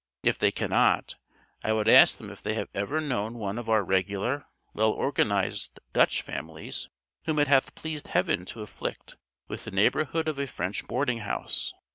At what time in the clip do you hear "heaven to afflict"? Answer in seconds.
8.07-9.15